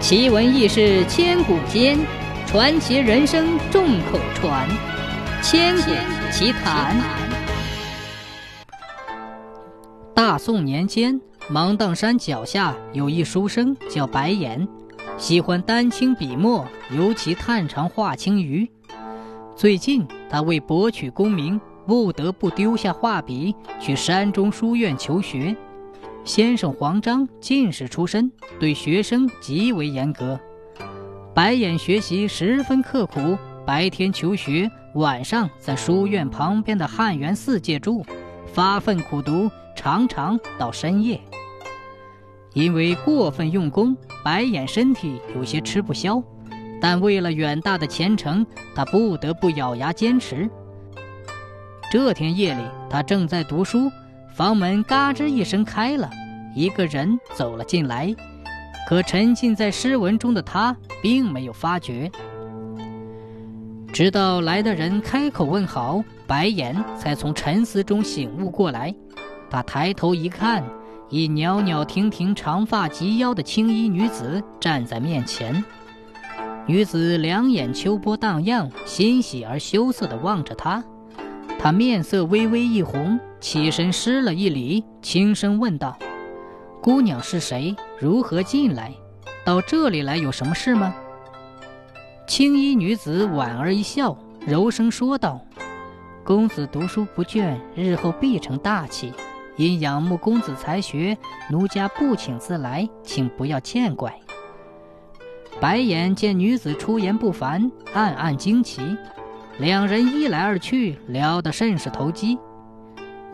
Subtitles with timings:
[0.00, 1.98] 奇闻异事千古间，
[2.46, 4.66] 传奇人生众口传。
[5.42, 5.90] 千古
[6.32, 6.96] 奇谈。
[10.14, 14.66] 大宋年间，芒砀山脚下有一书生叫白岩，
[15.18, 18.68] 喜欢丹青笔墨，尤其探长画青鱼。
[19.54, 25.54] 最近，他为博取功名，不得不丢下画笔，去山中书院求学。
[26.24, 30.38] 先生黄章进士出身，对学生极为严格。
[31.34, 33.36] 白眼学习十分刻苦，
[33.66, 38.04] 白天求学，晚上在书院旁边的汉元寺借住，
[38.52, 41.18] 发奋苦读，常常到深夜。
[42.52, 46.22] 因为过分用功，白眼身体有些吃不消，
[46.80, 50.48] 但为了远大的前程，他不得不咬牙坚持。
[51.90, 53.90] 这天夜里，他正在读书。
[54.32, 56.08] 房门嘎吱一声开了，
[56.54, 58.14] 一个人走了进来，
[58.88, 62.10] 可沉浸在诗文中的他并没有发觉。
[63.92, 68.94] 直到来的人开口问好，白眼才从沉思中醒悟过来。
[69.50, 70.64] 他抬头一看，
[71.08, 75.62] 一袅袅婷婷、长发及腰的青衣女子站在面前。
[76.66, 80.82] 女子两眼秋波荡漾，欣喜而羞涩地望着他。
[81.62, 85.94] 他面色微微一红，起身施了一礼，轻声问道
[86.80, 87.76] ：“姑娘是谁？
[87.98, 88.94] 如何进来？
[89.44, 90.94] 到这里来有什么事吗？”
[92.26, 94.16] 青衣女子莞尔一笑，
[94.46, 95.38] 柔声说道
[96.24, 99.12] ：“公子读书不倦，日后必成大器。
[99.58, 101.18] 因仰慕公子才学，
[101.50, 104.18] 奴家不请自来，请不要见怪。”
[105.60, 108.80] 白眼见女子出言不凡，暗暗惊奇。
[109.60, 112.38] 两人一来二去，聊得甚是投机。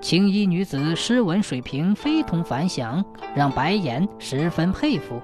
[0.00, 5.22] 青衣女子诗文水平非同凡响，让白岩十分佩服，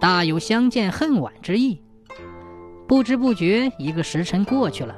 [0.00, 1.82] 大有相见恨晚之意。
[2.88, 4.96] 不知不觉，一个时辰过去了，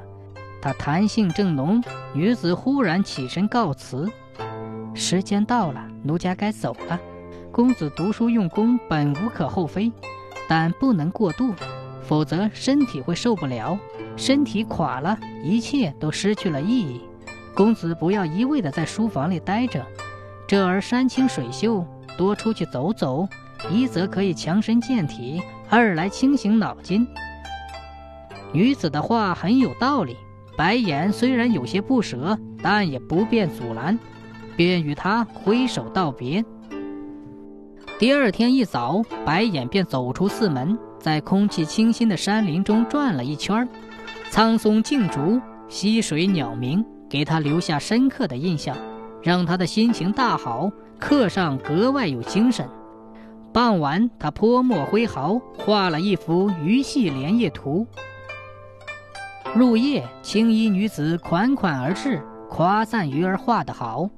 [0.61, 1.83] 他谈兴正浓，
[2.13, 4.09] 女子忽然起身告辞
[4.95, 6.97] ：“时间到了，奴家该走了。
[7.51, 9.91] 公子读书用功本无可厚非，
[10.47, 11.53] 但不能过度，
[12.01, 13.77] 否则身体会受不了。”
[14.15, 17.01] 身体垮了，一切都失去了意义。
[17.55, 19.85] 公子不要一味的在书房里待着，
[20.47, 21.85] 这儿山清水秀，
[22.17, 23.27] 多出去走走，
[23.69, 27.07] 一则可以强身健体，二来清醒脑筋。
[28.51, 30.15] 女子的话很有道理，
[30.55, 33.97] 白眼虽然有些不舍，但也不便阻拦，
[34.55, 36.43] 便与他挥手道别。
[37.99, 43.67] 第二天一早，白眼便走出寺门，在空气清新的山林中转了一圈儿
[44.33, 48.75] 苍松静竹，溪水鸟鸣，给他留下深刻的印象，
[49.21, 52.67] 让他的心情大好，课上格外有精神。
[53.53, 57.85] 傍晚，他泼墨挥毫，画了一幅鱼戏莲叶图。
[59.53, 62.19] 入夜，青衣女子款款而至，
[62.49, 64.09] 夸赞鱼儿画得好，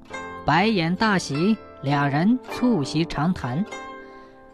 [0.46, 3.62] 白眼大喜，俩人促膝长谈。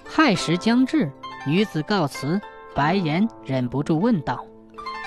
[0.05, 1.09] 亥时将至，
[1.47, 2.41] 女子告辞，
[2.75, 4.44] 白眼忍不住问道。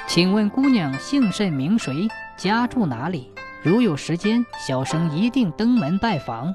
[0.07, 2.07] 请问姑娘姓甚名谁？
[2.38, 3.31] 家住哪里？
[3.63, 6.53] 如有时间，小生一定登门拜访。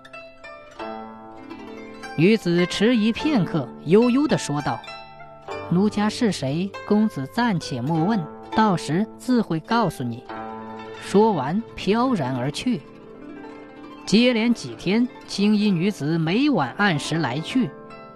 [2.16, 4.80] 女子迟疑片刻，悠悠地说道
[5.70, 6.70] ：“奴家是谁？
[6.86, 8.24] 公子暂且莫问，
[8.54, 10.22] 到时自会告诉你。”
[11.02, 12.80] 说完，飘然而去。
[14.06, 17.68] 接连几天，青衣女子每晚按时来去，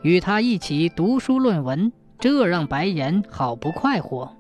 [0.03, 4.37] 与她一起读书论文，这让白岩好不快活。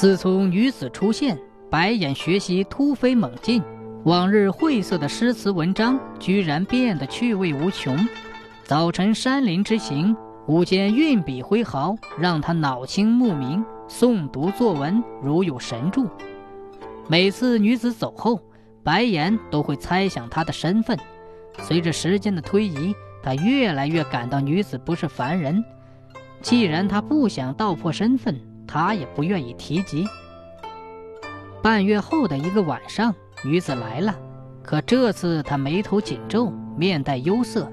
[0.00, 1.38] 自从女子出现，
[1.68, 3.62] 白眼学习突飞猛进，
[4.04, 7.94] 往日晦涩的诗词文章居然变得趣味无穷。
[8.64, 10.16] 早晨山林之行，
[10.46, 16.08] 午间运笔挥毫，让他脑清目明，诵读作文如有神助。
[17.06, 18.40] 每次女子走后，
[18.82, 20.98] 白眼都会猜想她的身份。
[21.58, 25.62] 随着时间的推移，他越来越感到女子不是凡人。
[26.40, 28.40] 既然他不想道破身份。
[28.70, 30.06] 他也不愿意提及。
[31.60, 33.12] 半月后的一个晚上，
[33.44, 34.14] 女子来了，
[34.62, 37.70] 可这次她眉头紧皱，面带忧色。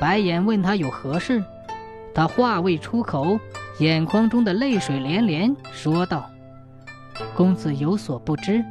[0.00, 1.42] 白眼问她有何事，
[2.12, 3.38] 她话未出口，
[3.78, 6.28] 眼眶中的泪水连连，说道
[7.36, 8.62] ：“公子有所不知，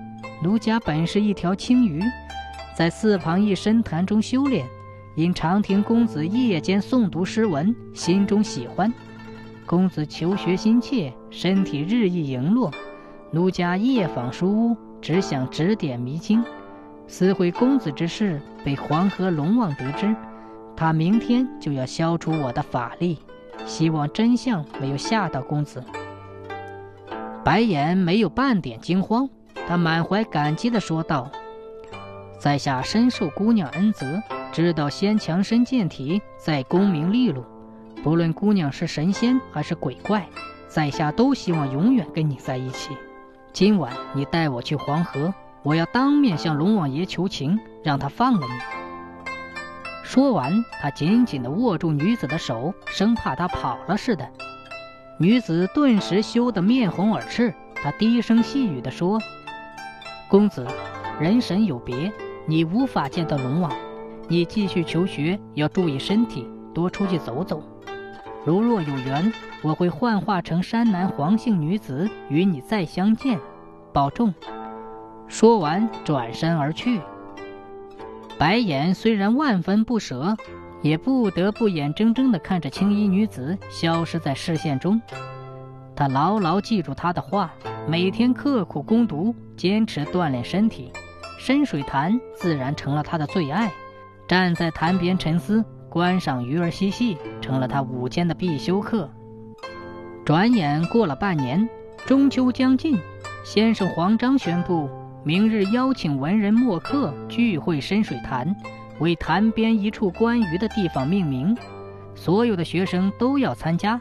[0.43, 2.03] 奴家本是一条青鱼，
[2.75, 4.67] 在寺旁一深潭中修炼，
[5.15, 8.93] 因常听公子夜间诵读诗文，心中喜欢。”
[9.67, 12.71] 公子求学心切，身体日益羸弱，
[13.31, 16.41] 奴家夜访书屋，只想指点迷津。
[17.05, 20.15] 思会公子之事被黄河龙王得知，
[20.73, 23.19] 他明天就要消除我的法力，
[23.65, 25.83] 希望真相没有吓到公子。”
[27.43, 29.27] 白眼没有半点惊慌，
[29.67, 31.29] 他满怀感激地说道
[32.39, 34.21] ：“在下深受姑娘恩泽，
[34.53, 37.43] 知道先强身健体，再功名利禄。
[38.07, 40.25] 不论姑娘是神仙还是鬼怪，
[40.69, 42.95] 在下都希望永远跟你在一起。
[43.51, 49.25] 今晚你带我去黄河。”我要当面向龙王爷求情，让他放了你。
[50.03, 54.25] 说完，他紧紧地握住女子的手，生怕她跑了似的。
[55.19, 59.19] 女子顿时羞得面红耳赤，她低声细语地说
[60.31, 60.65] ：“公子，
[61.19, 62.09] 人神有别，
[62.45, 63.69] 你无法见到龙王。
[64.29, 67.61] 你继续求学，要注意身体，多出去走走。
[68.47, 73.37] 如若有缘，我会幻化成山南黄姓女子，与你再相见。
[73.91, 74.33] 保重。”
[75.27, 77.01] 说完，转身而去。
[78.37, 80.37] 白眼虽然万分不舍，
[80.81, 85.01] 也不得不眼睁睁地看着青衣女子消失在视线中。
[85.93, 87.53] 他牢牢记住她的话，
[87.85, 90.89] 每天刻苦攻读，坚持锻炼身体。
[91.37, 93.69] 深水潭自然成了他的最爱。
[94.25, 99.09] 站在潭边沉思，观赏鱼儿嬉戏，成了他午间的必修课。
[100.25, 101.67] 转眼过了半年，
[102.05, 102.97] 中秋将近，
[103.43, 104.89] 先生黄章宣布。
[105.23, 108.55] 明日邀请文人墨客聚会深水潭，
[108.99, 111.57] 为潭边一处观鱼的地方命名。
[112.15, 113.99] 所有的学生都要参加。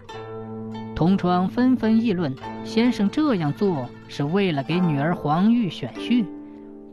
[0.94, 2.35] 同窗纷纷议论，
[2.65, 6.25] 先生这样做是为了给女儿黄玉选婿。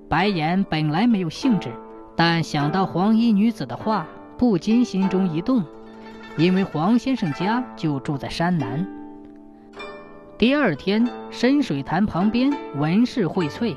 [0.10, 1.70] 白眼本来没有兴致，
[2.16, 4.08] 但想到黄衣女子的话，
[4.44, 5.64] 不禁心中一动。
[6.36, 8.86] 因为黄先生家就住在山南。
[10.38, 13.74] 第二天，深水潭旁边文士荟萃。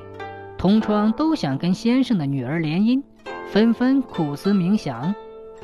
[0.58, 3.00] 同窗都想跟先生的女儿联姻，
[3.52, 5.14] 纷纷苦思冥想，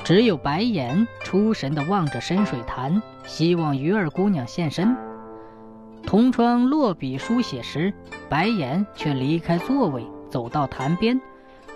[0.05, 4.95] 只有白眼出神地望着深水潭，希望鱼儿姑娘现身。
[6.05, 7.93] 同窗落笔书写时，
[8.29, 11.19] 白眼却离开座位，走到潭边，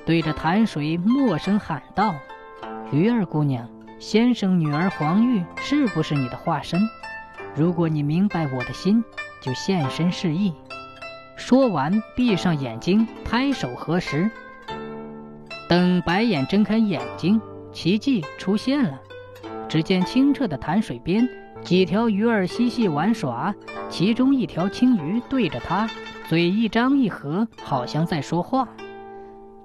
[0.06, 2.16] 对着潭水默声喊道
[2.90, 3.68] ：“鱼儿姑娘，
[4.00, 6.80] 先生女儿黄玉是不是你的化身？
[7.54, 9.04] 如果你明白我的心，
[9.42, 10.54] 就现身示意。”
[11.36, 14.32] 说完，闭上眼睛，拍手合十。
[15.68, 17.42] 等白眼睁开眼睛，
[17.74, 18.98] 奇迹出现了。
[19.68, 21.28] 只见清澈的潭水边，
[21.62, 23.54] 几条鱼儿嬉戏玩耍，
[23.90, 25.90] 其中一条青鱼对着他，
[26.30, 28.70] 嘴一张一合，好像在说话。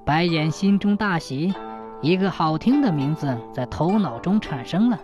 [0.05, 1.55] 白眼心中大喜，
[2.03, 4.99] 一个好听的名字在头脑中产生了。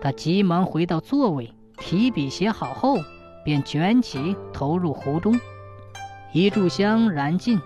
[0.00, 2.98] 他急忙回到座位，提笔写好后，
[3.44, 5.38] 便卷起投入湖中。
[6.32, 7.60] 一炷香燃尽，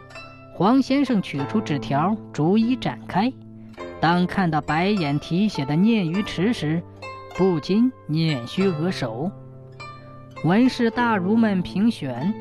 [0.54, 3.32] 黄先生取出纸条，逐一展开。
[4.00, 6.82] 当看到白眼题写的“念鱼池”时，
[7.38, 9.30] 不禁捻须额首。
[10.44, 12.32] 文士大儒们评选，“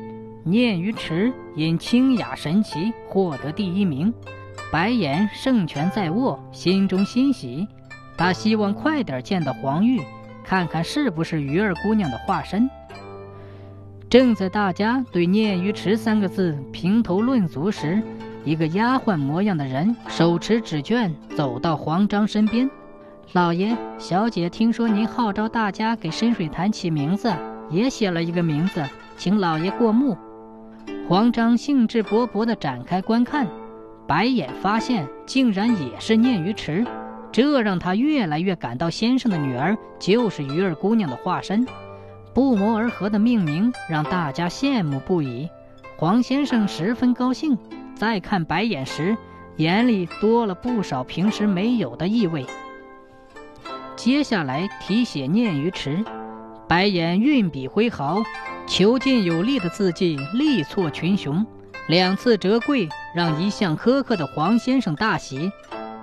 [0.44, 4.12] 念鱼池”因清雅神奇，获得第一名。
[4.70, 7.66] 白眼胜权在握，心中欣喜。
[8.16, 10.00] 他希望快点见到黄玉，
[10.44, 12.68] 看看是不是鱼儿姑娘的化身。
[14.10, 18.02] 正在大家对“念鱼池”三个字评头论足时，
[18.44, 22.68] 一个丫鬟模样的人手持纸卷走到黄章身边。
[23.32, 27.32] 老爷、小姐，听说您号召大家给深水潭起名字，
[27.70, 28.82] 也写了一个名字，
[29.16, 30.16] 请老爷过目。
[31.06, 33.46] 黄章兴致勃勃地展开观看，
[34.08, 36.82] 白眼发现竟然也是“念鱼池”，
[37.30, 41.66] 这让他越来越感到先生的女儿就是鱼儿姑娘的化身。
[42.32, 45.50] 不谋而合的命名让大家羡慕不已，
[45.98, 47.58] 黄先生十分高兴。
[47.94, 49.14] 再看白眼时，
[49.56, 52.46] 眼里多了不少平时没有的意味。
[53.94, 56.02] 接下来题写“念鱼池”，
[56.66, 58.22] 白眼运笔挥毫，
[58.66, 61.44] 遒劲有力的字迹力挫群雄，
[61.88, 62.88] 两次折桂
[63.18, 65.50] 让一向苛刻的黄先生大喜。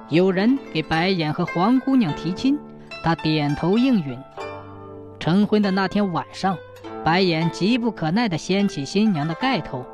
[0.10, 2.60] 有人给白眼和黄姑娘提亲，
[3.02, 4.20] 他点头应允。
[5.18, 6.58] 成婚的那天晚上，
[7.06, 9.86] 白眼急不可耐地掀起新娘的盖头，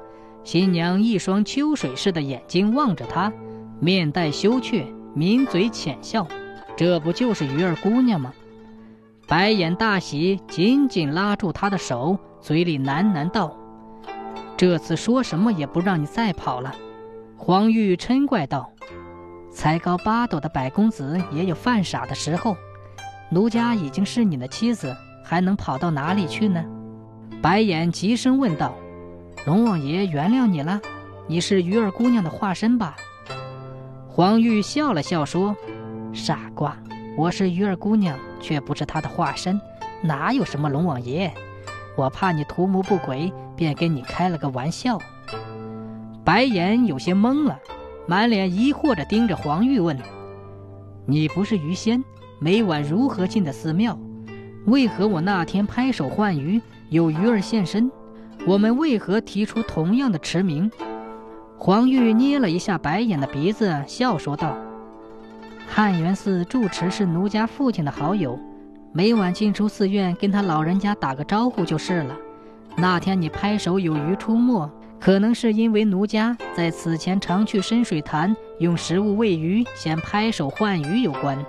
[0.43, 3.31] 新娘一双秋水似的眼睛望着他，
[3.79, 6.27] 面带羞怯，抿嘴浅笑，
[6.75, 8.33] 这不就是鱼儿姑娘吗？
[9.27, 13.55] 白眼大喜，紧紧拉住她的手，嘴里喃喃道
[14.57, 16.73] ：“这次说什么也不让你再跑了。”
[17.43, 18.71] 黄玉嗔怪道
[19.51, 22.55] ：“才高八斗的百公子也有犯傻的时候，
[23.31, 24.95] 奴家已经是你的妻子。”
[25.25, 26.63] 还能跑到哪里去呢？
[27.41, 28.75] 白眼急声问道
[29.47, 30.79] ：“龙王爷原谅你了？
[31.25, 32.95] 你是鱼儿姑娘的化身吧？”
[34.07, 35.55] 黄玉笑了笑说
[36.13, 36.77] ：“傻瓜，
[37.17, 39.59] 我是鱼儿姑娘，却不是她的化身。
[40.03, 41.33] 哪有什么龙王爷？
[41.95, 44.99] 我怕你图谋不轨，便跟你开了个玩笑。”
[46.23, 47.59] 白眼有些懵了，
[48.07, 49.97] 满脸疑惑地盯着黄玉问
[51.07, 52.03] ：“你不是鱼仙，
[52.39, 53.97] 每晚如何进的寺庙？
[54.67, 57.89] 为何我那天拍手唤鱼，有鱼儿现身？
[58.45, 60.71] 我们为何提出同样的驰名？”
[61.57, 64.55] 黄玉捏了一下白眼的鼻子，笑说道
[65.67, 68.37] ：“汉元寺住持是奴家父亲的好友，
[68.93, 72.15] 每晚进出寺院跟他老人家打个招呼就是了。
[72.77, 74.69] 那天你拍手有鱼出没。”
[75.01, 81.43] 可能是因为奴家在此前常去深水潭用食物喂鱼，先拍手唤鱼有关。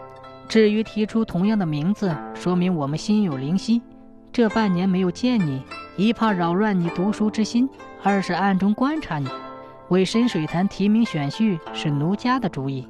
[0.48, 3.82] 至于提出同样的名字，说明我们心有灵犀。
[4.32, 5.62] 这半年没有见你，
[5.98, 7.68] 一怕扰乱你读书之心，
[8.02, 9.28] 二是暗中观察你。
[9.90, 12.88] 为深水潭提名选婿是奴家的主意。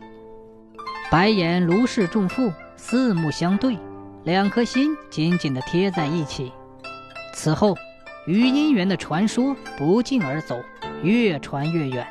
[1.10, 3.76] 白眼如释重负，四目相对，
[4.22, 6.52] 两颗心紧紧地贴在一起。
[7.34, 7.76] 此后。
[8.26, 10.62] 于姻缘的传说不胫而走，
[11.02, 12.06] 越传越远。